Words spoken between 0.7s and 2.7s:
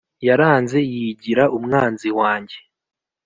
yigira umwanzi wanjye